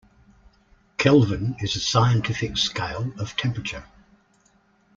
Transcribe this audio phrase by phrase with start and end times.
[0.97, 3.85] Kelvin is a scientific scale of temperature.